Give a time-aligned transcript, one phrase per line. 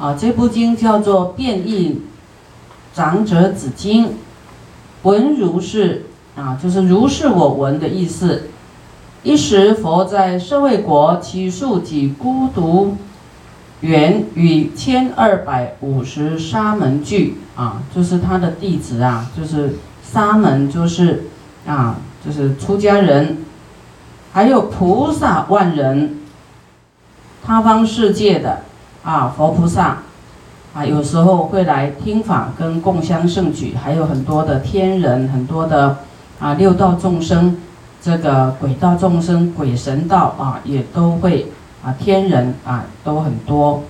[0.00, 2.00] 啊，这部经叫做《变异
[2.94, 4.06] 长者子经》，
[5.02, 8.48] 闻如是啊，就是如是我闻的意思。
[9.22, 12.96] 一时佛在舍卫国起数及孤独
[13.82, 21.24] 园与千二百五十沙门聚啊，就是他的弟子啊，就是沙门，就是
[21.66, 23.44] 啊，就是出家人，
[24.32, 26.20] 还有菩萨万人，
[27.44, 28.62] 他方世界的。
[29.10, 29.96] 啊，佛菩萨
[30.72, 35.96] 啊，有时候会来听法跟共襄盛举，还有很多的天人，很多的
[36.38, 37.56] 啊六道众生，
[38.00, 41.50] 这个鬼道众生、鬼神道啊，也都会
[41.84, 43.82] 啊天人啊都很多。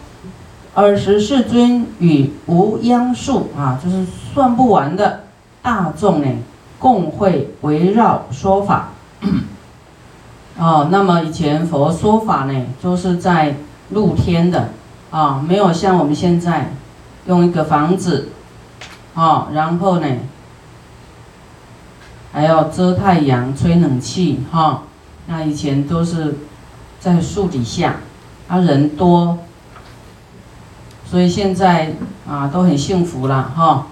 [0.73, 5.21] 尔时世尊与无央数啊，就是算不完的
[5.61, 6.29] 大众呢，
[6.79, 8.89] 共会围绕说法。
[10.57, 13.55] 哦，那么以前佛说法呢，就是在
[13.91, 14.71] 露天的。
[15.11, 16.73] 啊，没有像我们现在
[17.27, 18.29] 用一个房子，
[19.15, 20.07] 啊，然后呢
[22.33, 24.85] 还要遮太阳、吹冷气，哈，
[25.27, 26.37] 那以前都是
[27.01, 27.97] 在树底下，
[28.47, 29.39] 啊，人多，
[31.05, 31.95] 所以现在
[32.29, 33.89] 啊都很幸福了，哈。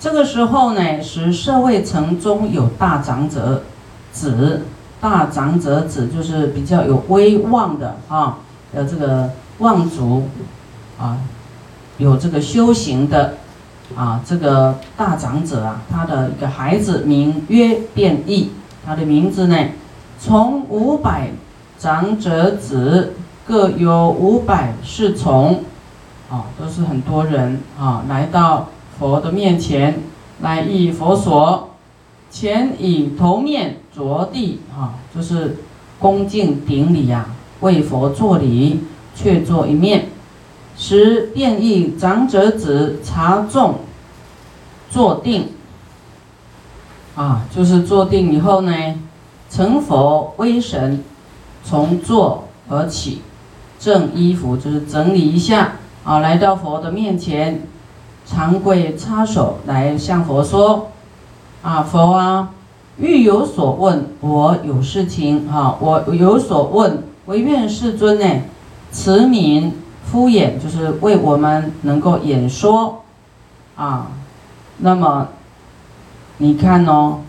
[0.00, 3.62] 这个时候呢，是社会城中有大长者
[4.10, 4.62] 子，
[5.00, 8.38] 大长者子就是比较有威望的，啊，
[8.74, 9.30] 有这个。
[9.58, 10.28] 望族，
[10.98, 11.18] 啊，
[11.98, 13.34] 有这个修行的，
[13.94, 18.50] 啊，这个大长者啊，他的一个孩子名曰变异，
[18.84, 19.56] 他的名字呢，
[20.18, 21.30] 从五百
[21.78, 23.14] 长者子
[23.46, 25.62] 各有五百侍从，
[26.30, 30.00] 啊，都是很多人啊，来到佛的面前
[30.40, 31.70] 来诣佛所，
[32.30, 35.58] 前以头面着地，啊，就是
[35.98, 37.26] 恭敬顶礼呀，
[37.60, 38.84] 为佛作礼。
[39.14, 40.08] 却坐一面，
[40.76, 43.76] 时便意长者子茶众
[44.90, 45.48] 坐定，
[47.14, 48.72] 啊，就是坐定以后呢，
[49.50, 51.04] 成佛威神，
[51.62, 53.22] 从坐而起，
[53.78, 55.72] 正衣服就是整理一下，
[56.04, 57.62] 啊，来到佛的面前，
[58.24, 60.88] 长跪插手来向佛说，
[61.62, 62.50] 啊，佛啊，
[62.98, 68.26] 欲有所问，我有事情，哈，我有所问，唯愿世尊呢。
[68.92, 69.70] 慈悯
[70.04, 73.02] 敷衍，就是为我们能够演说
[73.74, 74.08] 啊。
[74.78, 75.28] 那么
[76.36, 77.20] 你看哦，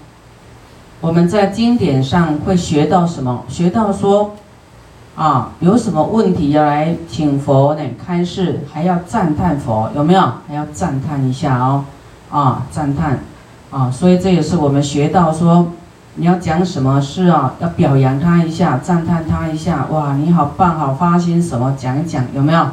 [1.00, 3.46] 我们在经典上会学到什么？
[3.48, 4.36] 学到说
[5.16, 10.22] 啊，有什么问题要来请佛呢开示，还要赞叹佛，有没有？
[10.48, 11.86] 还要赞叹一下哦，
[12.30, 13.20] 啊，赞叹
[13.72, 13.90] 啊。
[13.90, 15.72] 所以这也是我们学到说。
[16.16, 17.56] 你要讲什么事啊？
[17.60, 19.88] 要表扬他一下，赞叹他一下。
[19.90, 22.68] 哇，你好棒，好发心，什么讲一讲，有没有？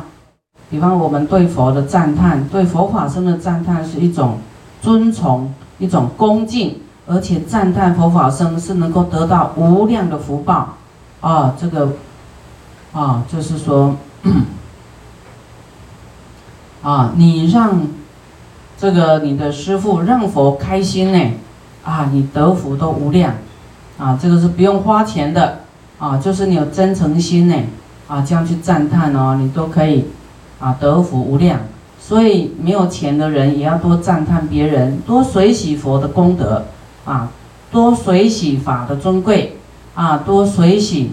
[0.69, 4.39] 比方我们对佛的赞叹，对佛法僧的赞叹是一种
[4.83, 10.75] 尊崇，一种恭敬，而且赞叹佛法僧是能够得到无量的福报
[11.23, 11.55] 啊！
[11.59, 11.95] 这个
[12.93, 13.97] 啊，就是说
[16.83, 17.81] 啊，你让
[18.77, 21.31] 这个你的师父让佛开心呢。
[21.83, 23.33] 啊，你得福都无量，
[23.99, 25.61] 啊，这个是不用花钱的，
[25.99, 27.55] 啊，就是你有真诚心呢，
[28.07, 30.05] 啊，这样去赞叹哦，你都可以，
[30.59, 31.59] 啊，得福无量。
[31.99, 36.67] 所以没有钱的人也要多赞叹别人，多随喜佛的功德，
[37.07, 37.31] 啊，
[37.73, 39.57] 多随喜法的尊贵，
[39.95, 41.13] 啊，多随喜，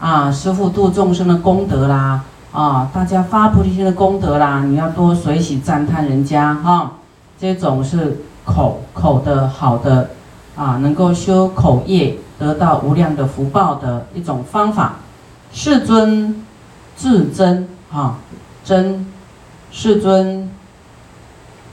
[0.00, 6.92] 啊，师父度众生的功德啦，啊，大家发菩提心的功德啦，你要多随喜赞叹人家哈，
[7.38, 8.22] 这种是。
[8.46, 10.08] 口口的好的
[10.56, 14.96] 啊，能够修口业，得到无量的福报的一种方法。
[15.52, 16.42] 世尊
[16.96, 18.18] 至真啊，
[18.64, 19.06] 真
[19.70, 20.48] 世尊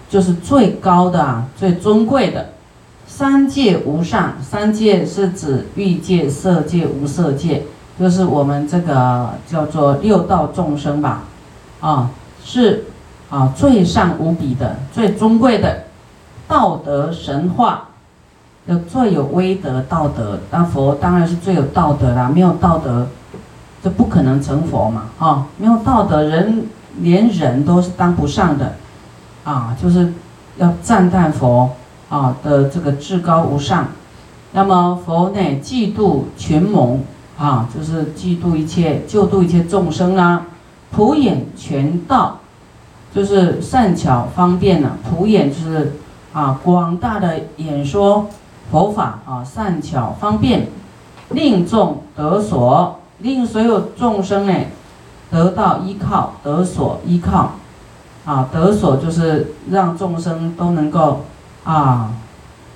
[0.10, 2.50] 就是最高的、啊最尊贵的。
[3.06, 7.64] 三界无上，三界是指欲界、色界、无色界，
[8.00, 11.24] 就是我们这个叫做六道众生吧。
[11.80, 12.10] 啊，
[12.44, 12.86] 是
[13.30, 15.84] 啊，最上无比的、最尊贵的。
[16.48, 17.88] 道德神话，
[18.66, 22.30] 有最有威德道德，那佛当然是最有道德啦。
[22.34, 23.08] 没有道德，
[23.82, 25.06] 就不可能成佛嘛。
[25.18, 26.68] 哈，没有道德，人
[27.00, 28.76] 连人都是当不上的，
[29.44, 30.14] 啊，就是
[30.58, 31.72] 要赞叹佛
[32.10, 33.88] 啊的这个至高无上。
[34.52, 37.02] 那么佛呢，嫉妒群蒙
[37.38, 40.46] 啊，就是嫉妒一切救度一切众生啦。
[40.92, 42.40] 普演全道，
[43.16, 44.92] 就是善巧方便呢。
[45.10, 45.94] 普演就是。
[46.34, 48.28] 啊，广大的演说
[48.72, 50.68] 佛法啊，善巧方便，
[51.30, 54.54] 令众得所，令所有众生呢
[55.30, 57.52] 得到依靠，得所依靠，
[58.26, 61.26] 啊，得所就是让众生都能够
[61.64, 62.12] 啊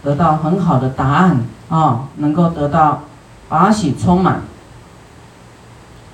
[0.03, 1.39] 得到很好的答案
[1.69, 3.01] 啊，能够得到
[3.49, 4.41] 法喜充满，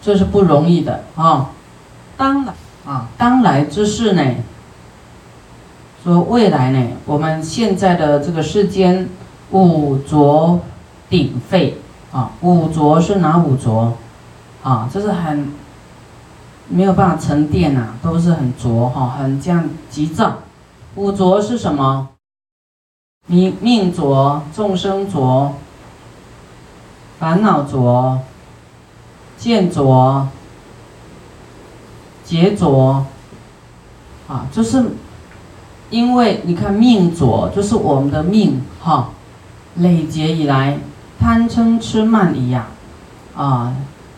[0.01, 1.49] 这是不容易的啊。
[2.15, 2.53] 当来
[2.85, 4.23] 啊，当来之事呢，
[6.03, 9.09] 说未来呢，我们现在的这个世间
[9.51, 10.59] 五浊
[11.09, 11.77] 鼎沸
[12.11, 13.93] 啊，五浊是哪五浊？
[14.63, 15.51] 啊，这是很。
[16.69, 20.37] 没有办法沉淀呐，都是很浊哈，很这样急躁。
[20.95, 22.07] 五浊是什么？
[23.27, 25.55] 命命浊、众生浊、
[27.19, 28.21] 烦恼浊、
[29.37, 30.29] 见浊、
[32.23, 33.05] 劫浊。
[34.29, 34.91] 啊，就是
[35.93, 39.09] 因为你看命浊，就是我们的命哈，
[39.75, 40.79] 累劫以来
[41.19, 42.65] 贪嗔痴慢疑呀，
[43.37, 43.75] 啊。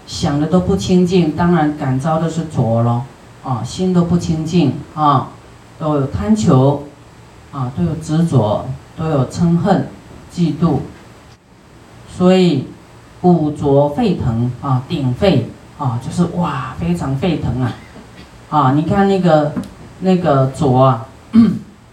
[0.08, 3.02] 想的都不清净，当然感召的是浊咯，
[3.44, 5.30] 啊，心都不清净啊，
[5.80, 6.84] 都有贪求，
[7.52, 9.90] 啊，都有执着，都有嗔恨、
[10.32, 10.78] 嫉妒，
[12.16, 12.68] 所以
[13.24, 15.50] 五浊沸腾啊，鼎沸
[15.80, 17.74] 啊，就是哇，非常沸腾啊，
[18.52, 19.54] 啊，你看那个
[20.02, 21.08] 那个浊啊，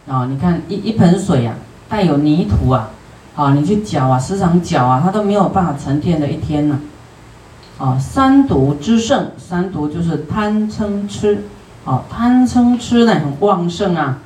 [0.08, 1.54] 啊，你看一一盆水啊，
[1.88, 2.90] 带有泥土啊，
[3.36, 6.80] 啊，你去搅啊，时常搅啊，它都没有办法沉淀的一天呢。
[7.78, 11.44] 啊，三毒之盛，三毒就是贪嗔痴，
[11.84, 14.18] 啊，贪嗔痴呢很旺盛啊，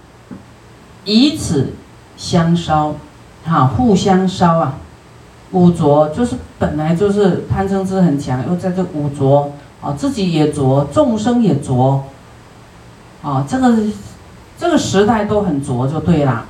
[1.04, 1.72] 以此
[2.16, 2.94] 相烧，
[3.44, 4.74] 哈，互相烧啊，
[5.52, 12.04] 五浊就是本来就是贪嗔痴很强，又在这五浊，啊，自己也浊，众生也浊，
[13.22, 13.74] 啊，这个
[14.58, 16.44] 这个时代都很浊就对了，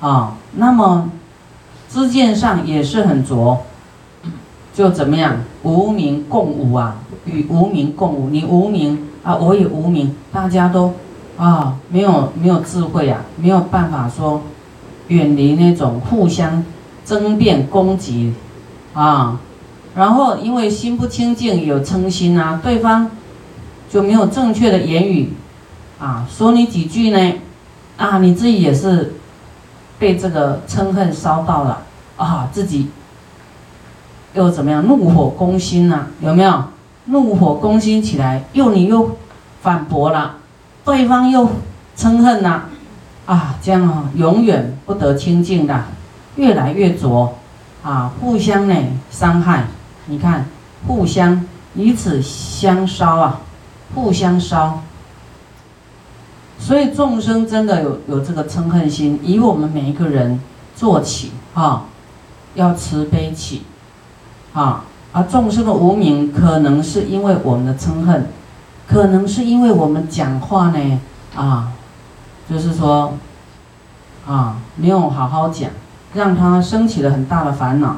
[0.00, 1.10] 啊，那么
[1.88, 3.62] 知见上也是很浊。
[4.72, 8.28] 就怎么样，无名共舞啊，与无名共舞。
[8.28, 10.92] 你无名啊，我也无名，大家都
[11.38, 14.42] 啊，没有没有智慧啊，没有办法说
[15.08, 16.62] 远离那种互相
[17.06, 18.34] 争辩攻击
[18.92, 19.40] 啊。
[19.94, 23.10] 然后因为心不清净，有嗔心啊，对方
[23.88, 25.32] 就没有正确的言语
[25.98, 27.34] 啊，说你几句呢
[27.96, 29.14] 啊，你自己也是
[29.98, 31.82] 被这个嗔恨烧到了
[32.16, 32.90] 啊，自己。
[34.34, 34.86] 又怎么样？
[34.86, 36.08] 怒火攻心呐？
[36.20, 36.64] 有没有？
[37.06, 39.16] 怒火攻心起来，又你又
[39.62, 40.36] 反驳了，
[40.84, 41.48] 对方又
[41.96, 42.64] 嗔恨呐，
[43.24, 45.84] 啊，这样啊，永远不得清净的，
[46.34, 47.34] 越来越浊，
[47.82, 48.74] 啊，互相呢
[49.10, 49.64] 伤害。
[50.06, 50.46] 你看，
[50.86, 53.40] 互相以此相烧啊，
[53.94, 54.82] 互相烧。
[56.58, 60.40] 所以众生真的有有这个嗔恨心，以我们每一个人
[60.74, 61.84] 做起啊，
[62.54, 63.62] 要慈悲起。
[64.52, 68.26] 啊，而众生的无名，可能是因为我们的嗔恨，
[68.88, 70.98] 可能是因为我们讲话呢，
[71.36, 71.72] 啊，
[72.48, 73.12] 就是说，
[74.26, 75.68] 啊，没有好好讲，
[76.14, 77.96] 让他升起了很大的烦恼，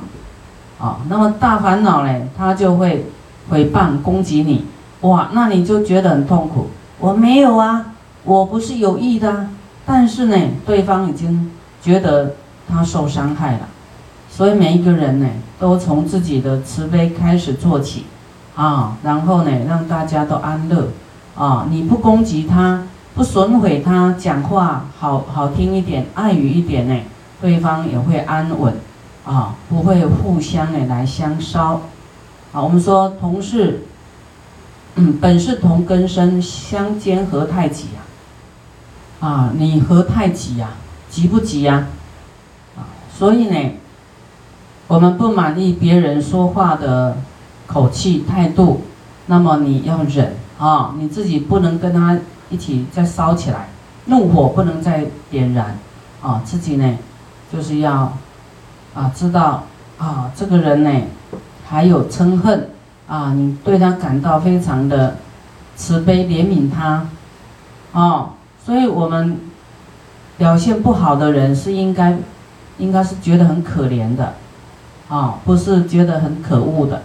[0.81, 3.07] 啊，那么大烦恼呢，他就会
[3.49, 4.65] 诽谤攻击你，
[5.03, 6.71] 哇，那你就觉得很痛苦。
[6.99, 7.88] 我没有啊，
[8.29, 9.49] 我不是有意的，
[9.87, 10.37] 但是呢，
[10.67, 12.35] 对方已经觉得
[12.69, 13.61] 他受伤害了。
[14.31, 15.27] 所以每一个人呢，
[15.59, 18.05] 都从自己的慈悲开始做起，
[18.55, 20.89] 啊，然后呢，让大家都安乐，
[21.35, 22.83] 啊，你不攻击他，
[23.15, 26.95] 不损毁他，讲话好好听一点，爱语一点呢，
[27.41, 28.75] 对方也会安稳，
[29.25, 31.81] 啊，不会互相呢来相烧，
[32.53, 33.85] 啊，我们说同是，
[34.97, 38.05] 嗯，本是同根生，相煎何太急啊，
[39.21, 40.71] 啊，你何太急呀？
[41.11, 41.87] 急不急呀？
[42.77, 43.73] 啊，所以呢。
[44.89, 47.19] 我们不满意别人说话的
[47.67, 48.85] 口气态度，
[49.27, 53.69] 那么你要忍啊，你自己不能跟他一起再烧起来，
[54.07, 55.79] 怒火不能再点燃
[56.23, 56.99] 啊，自己呢
[57.53, 58.17] 就是要
[58.95, 59.65] 啊知道
[59.99, 60.91] 啊这个人呢
[61.69, 62.71] 还有嗔恨
[63.07, 65.19] 啊，你对他感到非常的
[65.77, 67.07] 慈悲怜悯他
[67.93, 68.31] 啊，
[68.69, 69.41] 所以我们
[70.37, 72.19] 表现不好的人是应该
[72.77, 74.35] 应该是觉得很可怜的。
[75.09, 77.01] 啊，不是觉得很可恶的，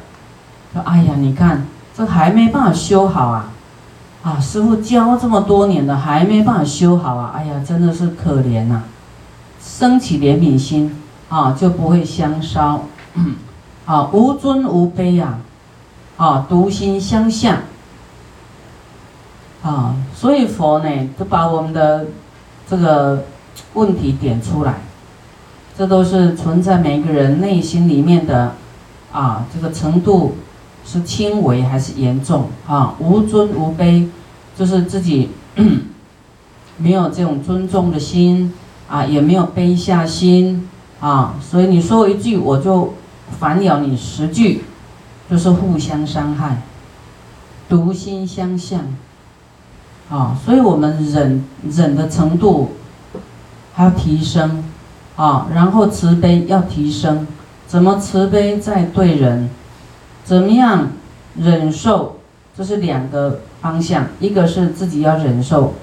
[0.74, 1.66] 说哎呀，你看
[1.96, 3.50] 这还没办法修好啊，
[4.24, 8.84] 啊，师傅教这么多年的还没办法修好啊，哎呀，真的是可怜呐，
[9.62, 10.94] 升起怜悯心
[11.30, 12.84] 啊，就不会相烧，
[13.86, 15.38] 啊，无尊无卑呀，
[16.18, 17.60] 啊，独心相向，
[19.64, 22.06] 啊，所以佛呢，就把我们的
[22.70, 23.24] 这个
[23.74, 24.76] 问题点出来。
[25.76, 28.54] 这都是存在每个人内心里面的，
[29.12, 30.36] 啊，这个程度
[30.86, 32.94] 是轻微还是严重啊？
[33.00, 34.08] 无尊无卑，
[34.56, 35.32] 就是自己
[36.78, 38.54] 没有这种尊重的心
[38.88, 42.94] 啊，也没有卑下心啊，所以你说一句，我就
[43.40, 44.64] 反咬你十句，
[45.28, 46.62] 就是互相伤害，
[47.68, 48.82] 毒心相向
[50.10, 52.74] 啊，所以我们忍忍的程度
[53.74, 54.64] 还要提升
[55.16, 57.28] 啊，然后慈悲要提升。
[57.66, 59.50] 怎么慈悲在对人？
[60.24, 60.90] 怎么样
[61.36, 62.18] 忍受？
[62.56, 65.74] 这是两个方向，一个是自己要忍受，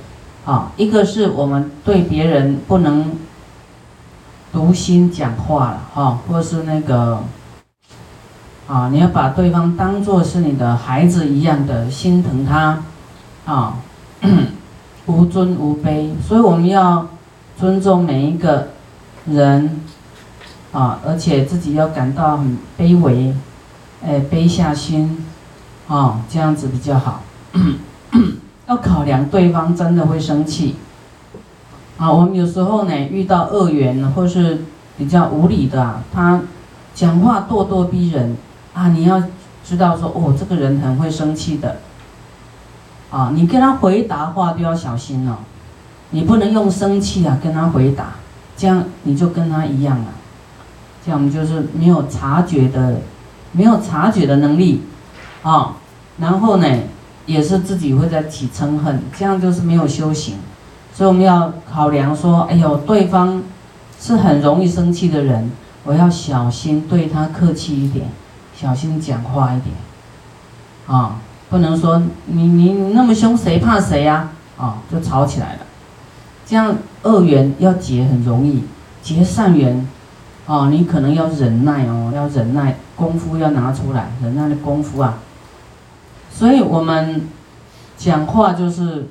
[0.45, 3.11] 啊，一个是我们对别人不能
[4.53, 7.25] 读心讲话了，哈，或是那个，
[8.69, 12.85] 啊，你要把对方当做是你的孩子一样的心疼他，
[13.45, 13.79] 啊，
[15.07, 17.07] 无尊无卑，所以我们要
[17.59, 18.69] 尊重每一个
[19.27, 19.81] 人。
[20.73, 23.35] 啊，而且自己要感到很卑微，
[24.05, 25.27] 哎，卑下心，
[25.89, 27.25] 啊，这样子比较好。
[28.69, 30.77] 要考量对方真的会生气。
[31.99, 34.62] 啊，我们有时候呢遇到恶缘或是
[34.97, 36.41] 比较无理的，啊他
[36.95, 38.37] 讲话咄咄逼人，
[38.73, 39.21] 啊，你要
[39.65, 41.79] 知道说，哦，这个人很会生气的。
[43.11, 45.38] 啊，你跟他回答话都要小心哦，
[46.11, 48.12] 你不能用生气啊跟他回答，
[48.57, 50.07] 这样你就跟他一样了。
[51.05, 53.00] 这样我们就是没有察觉的，
[53.52, 54.83] 没有察觉的能力，
[55.43, 55.76] 啊，
[56.19, 56.67] 然后呢，
[57.25, 60.37] 也是自己会在起嗔恨，这样就是没有修行，
[60.93, 63.43] 所以我们要考量说，哎呦，对方
[63.99, 65.50] 是很容易生气的人，
[65.85, 68.09] 我要小心对他客气一点，
[68.55, 69.75] 小心讲话一点，
[70.87, 71.17] 啊，
[71.50, 74.30] 不能说你你你那么凶，谁怕谁呀？
[74.57, 75.59] 啊，就吵起来了，
[76.47, 78.64] 这样恶缘要结很容易，
[79.02, 79.87] 结善缘。
[80.47, 85.19] 哦，你可能要忍耐哦，要忍耐，功夫要拿出来，忍耐的功夫啊。
[86.33, 87.28] 所以我们
[87.97, 89.07] 讲话就是，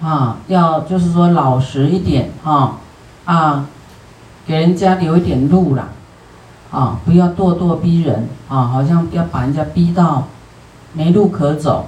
[0.00, 2.76] 啊，要就是说老实一点哈，
[3.24, 3.66] 啊，
[4.46, 5.88] 给人家留一点路啦，
[6.70, 10.28] 啊，不要咄咄逼人啊，好像要把人家逼到
[10.94, 11.86] 没路可走。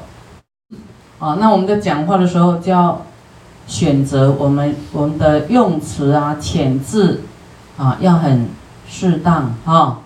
[1.18, 3.02] 啊，那我们在讲话的时候就要
[3.66, 7.22] 选择我们我们的用词啊，遣字
[7.78, 8.46] 啊，要很。
[8.88, 9.98] 适当啊，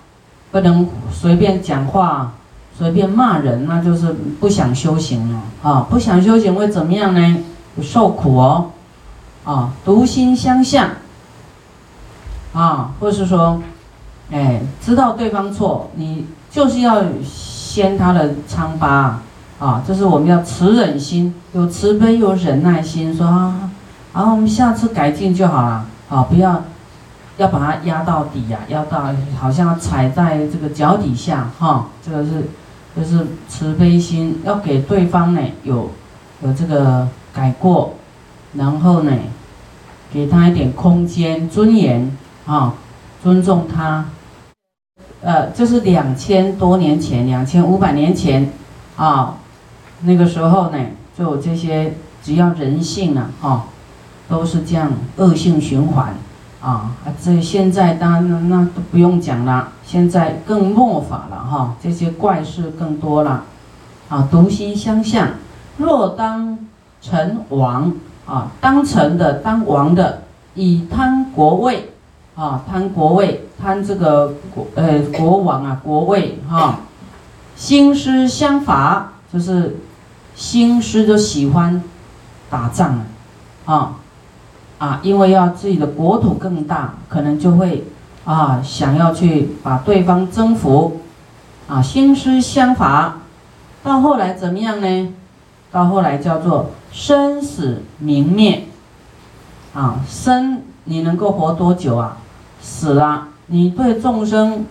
[0.51, 2.33] 不能随便讲话，
[2.75, 5.87] 随便骂人，那就是不想修行了啊！
[5.91, 7.45] 不想修行会怎么样呢？
[7.83, 8.71] 受苦哦，
[9.45, 10.89] 啊，独心相向
[12.55, 13.61] 啊，或是说，
[14.31, 17.03] 哎，知道对方错，你就是要
[17.71, 19.21] 掀他的疮疤
[19.61, 19.81] 啊！
[19.87, 23.71] 就是我们要慈忍心，有慈悲，有忍耐心，说啊，
[24.13, 26.63] 然后我们下次改进就好了啊，不要。
[27.37, 29.05] 要把它压到底呀，压到
[29.39, 32.51] 好像踩在这个脚底下哈，这个是
[32.95, 35.91] 就是慈悲心，要给对方呢有
[36.43, 37.95] 有这个改过，
[38.53, 39.13] 然后呢
[40.13, 42.75] 给他一点空间尊严啊，
[43.23, 44.05] 尊重他。
[45.23, 48.51] 呃，就是两千多年前，两千五百年前
[48.97, 49.37] 啊，
[50.03, 50.79] 那个时候呢，
[51.17, 53.65] 就这些只要人性啊，哈，
[54.29, 56.15] 都是这样恶性循环。
[56.63, 56.95] 啊！
[57.25, 63.45] 这现在当然那都不用讲了，现在更末法了哈，这些怪事更多了，
[64.11, 65.27] 啊，独心相向，
[65.79, 66.59] 若当
[67.01, 67.91] 成王
[68.27, 70.25] 啊，当成的当王的，
[70.55, 71.93] 以贪国位
[72.35, 76.81] 啊，贪国位，贪这个国呃国王啊国位哈，
[77.55, 79.77] 兴师相伐，就是
[80.35, 81.83] 兴师就喜欢
[82.49, 83.05] 打仗
[83.67, 83.97] 啊。
[84.79, 87.85] 啊，因为要自己的国土更大，可能就会
[88.25, 91.03] 啊想要去把对方征服，
[91.69, 93.19] 啊心思相伐，
[93.83, 95.13] 到后来怎么样呢？
[95.71, 98.69] 到后来叫做生死明灭，
[99.75, 102.17] 啊生你能够活多久啊？
[102.63, 104.65] 死了，你对众生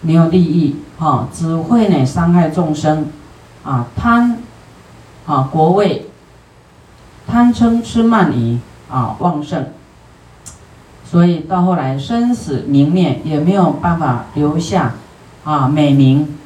[0.00, 3.06] 没有利益，哈，只会呢伤害众生，
[3.62, 4.36] 啊贪，
[5.26, 6.06] 啊国位，
[7.26, 8.58] 贪嗔痴慢疑。
[8.86, 9.70] 啊，旺盛，
[11.04, 14.94] 所以到后来生死明灭也没有办法留下
[15.42, 16.38] 啊美名，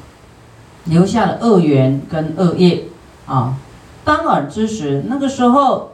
[0.85, 2.85] 留下了恶缘跟恶业
[3.27, 3.55] 啊。
[4.03, 5.91] 当尔之时，那个时候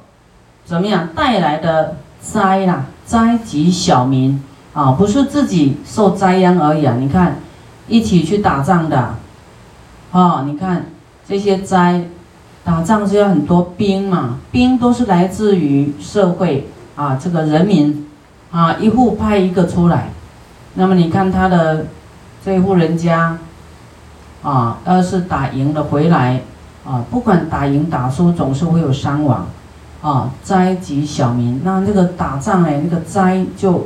[0.63, 2.85] 怎么样带来的灾啦？
[3.05, 4.41] 灾及小民
[4.75, 6.95] 啊，不是自己受灾殃而已啊。
[6.99, 7.39] 你看，
[7.87, 9.15] 一起去打仗的
[10.11, 10.85] 啊，你看
[11.27, 12.05] 这些灾。
[12.65, 18.09] 打仗是要很多兵嘛，兵都是来自于社会啊，这个人民
[18.49, 20.09] 啊，一户派一个出来，
[20.73, 21.85] 那么你看他的
[22.43, 23.37] 这户人家
[24.41, 26.41] 啊，要是打赢了回来，
[26.83, 29.45] 啊，不管打赢打输，总是会有伤亡，
[30.01, 31.61] 啊，灾及小民。
[31.63, 33.85] 那这个打仗哎，那个灾就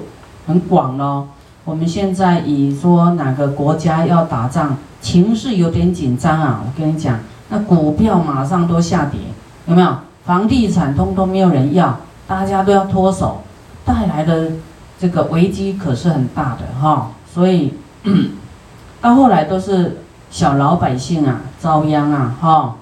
[0.49, 1.27] 很广咯。
[1.63, 9.19] 我们现在以说哪个国家要打仗，情势有点紧张啊，我跟你讲，那股票马上都下跌，
[9.67, 9.95] 有没有？
[10.25, 13.41] 房地产通通没有人要，大家都要脱手，
[13.85, 14.53] 带来的
[14.99, 17.11] 这个危机可是很大的哈。
[17.31, 17.75] 所以
[18.99, 19.99] 到后来都是
[20.31, 22.75] 小老百姓啊遭殃啊哈。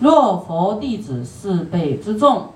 [0.00, 2.48] 若佛弟子四辈之众，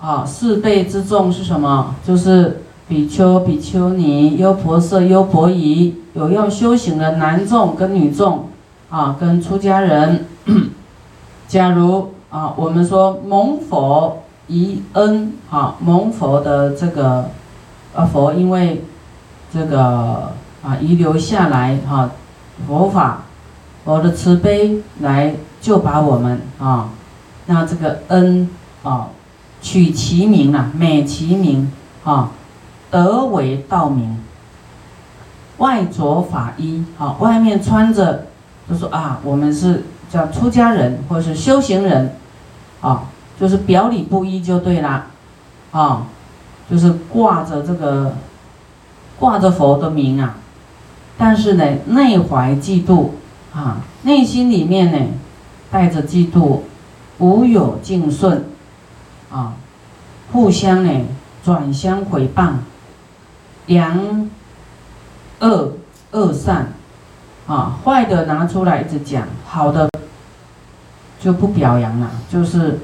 [0.00, 1.94] 啊，四辈之众是什么？
[2.02, 2.62] 就是。
[2.88, 8.48] 比丘、比丘尼、优婆塞、优婆夷，有要修行的男众跟女众，
[8.88, 10.24] 啊，跟出家人。
[11.46, 17.30] 假如啊，我们说蒙佛遗恩，啊，蒙佛的这个，
[17.94, 18.82] 啊佛因为
[19.52, 22.10] 这个啊遗留下来哈
[22.66, 23.24] 佛法，
[23.84, 26.88] 佛的慈悲来救拔我们啊，
[27.44, 28.48] 那这个恩
[28.82, 29.08] 啊
[29.60, 31.70] 取其名啊，美其名
[32.02, 32.30] 啊。
[32.90, 34.18] 得为道名，
[35.58, 38.26] 外着法衣，好，外面穿着，
[38.68, 42.14] 就说啊，我们是叫出家人或是修行人，
[42.80, 43.04] 啊，
[43.38, 45.06] 就是表里不一就对啦，
[45.70, 46.06] 啊，
[46.70, 48.16] 就是挂着这个，
[49.18, 50.36] 挂着佛的名啊，
[51.18, 53.10] 但是呢，内怀嫉妒，
[53.52, 54.98] 啊，内心里面呢，
[55.70, 56.60] 带着嫉妒，
[57.18, 58.44] 无有敬顺，
[59.30, 59.54] 啊，
[60.32, 61.04] 互相呢，
[61.44, 62.52] 转相回谤。
[63.68, 64.28] 良
[65.38, 65.72] 恶
[66.10, 66.72] 恶善，
[67.46, 69.88] 啊，坏的拿出来一直讲，好的
[71.20, 72.80] 就不表扬了，就是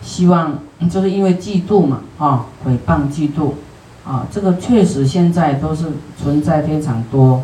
[0.00, 0.58] 希望，
[0.90, 3.52] 就是因为嫉妒嘛，啊，诽谤嫉妒，
[4.08, 7.42] 啊，这个确实现在都是存在非常多，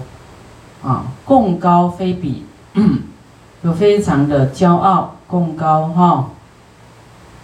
[0.83, 2.47] 啊，共高非比，
[3.62, 6.31] 就非常的骄傲，共高哈，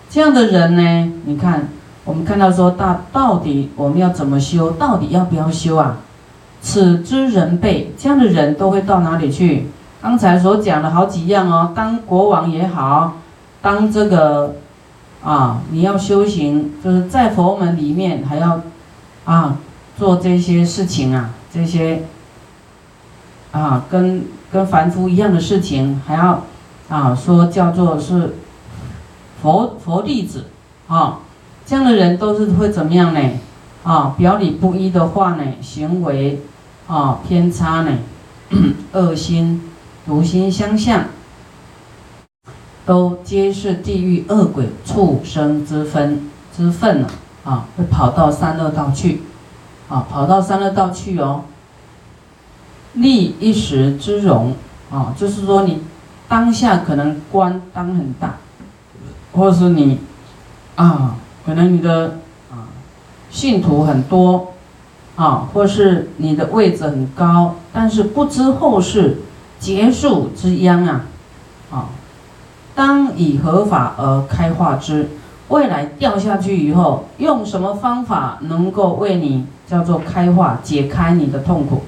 [0.09, 1.69] 这样的人呢，你看。
[2.05, 4.73] 我们看到说，到到底我们要怎么修？
[4.73, 5.99] 到底要不要修啊？
[6.61, 9.69] 此之人辈，这样的人都会到哪里去？
[10.01, 13.15] 刚才所讲的好几样哦，当国王也好，
[13.61, 14.57] 当这个
[15.23, 18.61] 啊，你要修行，就是在佛门里面还要
[19.25, 19.57] 啊
[19.97, 22.03] 做这些事情啊，这些
[23.53, 26.43] 啊跟跟凡夫一样的事情，还要
[26.89, 28.35] 啊说叫做是
[29.41, 30.47] 佛佛弟子
[30.89, 31.21] 啊。
[31.73, 33.31] 这样的人都是会怎么样呢？
[33.83, 36.43] 啊，表里不一的话呢，行为
[36.87, 37.97] 啊偏差呢，
[38.93, 39.71] 恶心、
[40.05, 41.07] 毒心相向，
[42.85, 47.09] 都皆是地狱恶鬼畜生之分之分了
[47.43, 49.23] 啊，会跑到三恶道去，
[49.89, 51.45] 啊，跑到三恶道去哦，
[52.93, 54.55] 利一时之荣
[54.91, 55.83] 啊，就是说你
[56.29, 58.37] 当下可能官当很大，
[59.33, 60.01] 或是你
[60.77, 61.17] 啊。
[61.45, 62.19] 可能你的
[62.51, 62.71] 啊
[63.31, 64.53] 信徒很多
[65.17, 69.23] 啊，或是你的位置很高，但是不知后事
[69.59, 71.05] 结束之殃啊
[71.71, 71.89] 啊！
[72.75, 75.11] 当以合法而开化之，
[75.49, 81.83] 未来掉下去以后，用什么方法能够为你叫做开化解开你的痛苦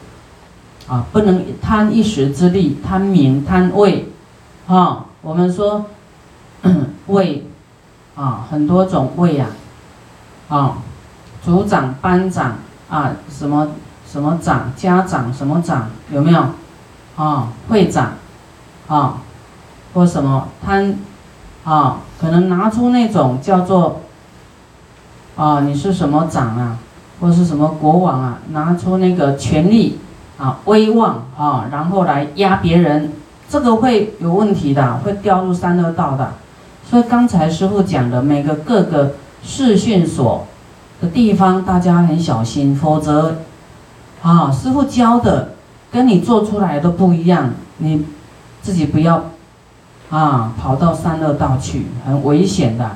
[0.86, 1.06] 啊？
[1.12, 4.08] 不能贪一时之利，贪名贪位
[4.66, 5.06] 啊！
[5.22, 5.86] 我们说
[7.08, 7.46] 为。
[8.16, 9.48] 啊，很多种位啊，
[10.48, 10.78] 啊，
[11.42, 12.54] 组长、班长
[12.88, 13.68] 啊，什么
[14.06, 16.44] 什么长、家长什么长，有没有？
[17.16, 18.12] 啊，会长，
[18.86, 19.18] 啊，
[19.92, 20.96] 或什么贪，
[21.64, 24.00] 啊，可能拿出那种叫做，
[25.36, 26.78] 啊，你是什么长啊，
[27.20, 29.98] 或是什么国王啊，拿出那个权力
[30.38, 33.12] 啊、威望啊，然后来压别人，
[33.48, 36.32] 这个会有问题的，会掉入三恶道的。
[36.88, 40.46] 所以刚才师傅讲的每个各个试训所
[41.00, 43.36] 的地方，大家很小心，否则，
[44.22, 45.54] 啊，师傅教的
[45.90, 48.04] 跟你做出来都不一样，你
[48.62, 49.24] 自己不要，
[50.10, 52.90] 啊，跑到三恶道去，很危险的。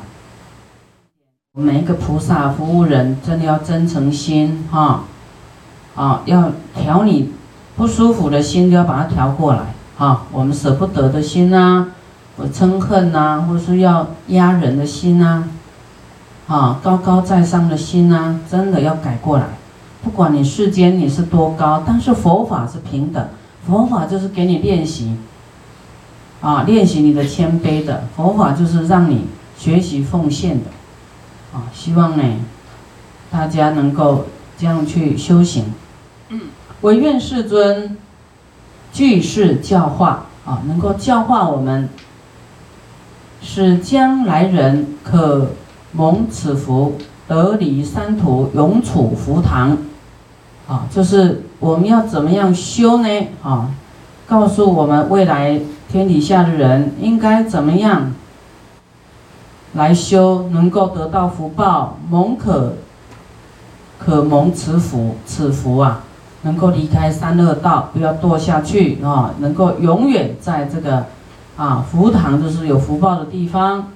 [1.53, 5.03] 每一个菩萨服务人，真的要真诚心，哈，
[5.97, 7.33] 啊，要调你
[7.77, 11.89] 不舒服的心，都要把它调过来，哈，我们舍不得的心啊。
[12.39, 15.45] 我嗔恨呐，或是要压人的心呐，
[16.47, 19.45] 啊，高高在上的心呐，真的要改过来。
[20.03, 23.29] 不管你世间你是多高，但是佛法是平等，
[23.67, 25.17] 佛法就是给你练习，
[26.41, 28.05] 啊，练习你的谦卑的。
[28.17, 29.27] 佛法就是让你
[29.59, 30.71] 学习奉献的，
[31.53, 32.23] 啊，希望呢，
[33.31, 35.75] 大家能够这样去修行。
[36.83, 37.97] 唯愿世尊。
[38.91, 41.91] 具是教化啊，能够教化我们，
[43.41, 45.49] 使将来人可
[45.93, 46.95] 蒙此福，
[47.27, 49.79] 得离三途，永处福堂。
[50.67, 53.09] 啊，就是我们要怎么样修呢？
[53.43, 53.71] 啊，
[54.27, 58.13] 告诉我们未来天底下的人应该怎么样
[59.73, 62.75] 来修，能够得到福报，蒙可
[63.99, 66.03] 可蒙此福，此福啊，
[66.43, 71.07] 能够离开三恶道，不要堕下去啊，能够永远在这个
[71.59, 73.89] 啊福堂，就是有福报的地方。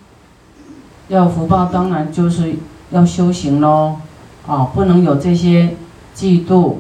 [1.09, 2.57] 要福报，当然就是
[2.91, 3.97] 要修行喽，
[4.47, 5.77] 啊，不能有这些。
[6.15, 6.75] 嫉妒、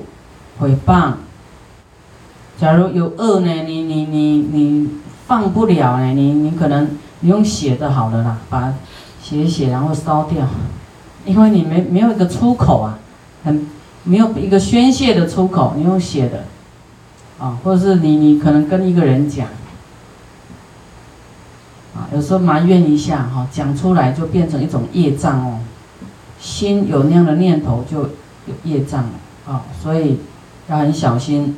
[0.60, 1.12] 诽谤，
[2.58, 4.90] 假如有恶呢，你你你你
[5.26, 6.86] 放不了呢，你你可能
[7.20, 8.74] 你用写的好了啦，把
[9.22, 10.46] 写一写，然后烧掉，
[11.24, 12.98] 因为你没没有一个出口啊，
[13.42, 13.66] 很
[14.04, 16.44] 没有一个宣泄的出口，你用写的，
[17.38, 19.46] 啊，或者是你你可能跟一个人讲，
[21.94, 25.58] 啊，有时候埋怨一下哈，讲出来就变成一种业障哦，
[26.40, 28.02] 心有那样的念头就
[28.46, 29.10] 有业障了。
[29.46, 30.18] 啊，所以
[30.68, 31.56] 要很小心。